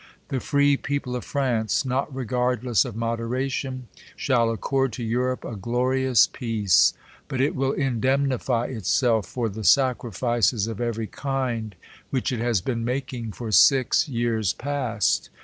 [0.29, 5.55] The free peo ple of France, not regardless of moderation, shall accord to Europe a
[5.55, 6.93] glorious peace;
[7.27, 11.75] but it will indemnify itself for the sacrifices of every kind
[12.09, 15.29] which it has been making for six years past.